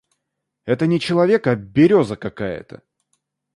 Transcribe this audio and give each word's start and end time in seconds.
Это 0.65 0.87
не 0.87 0.99
человек 0.99 1.45
а 1.45 1.53
берёза 1.55 2.15
какая 2.15 2.63
то! 2.63 2.81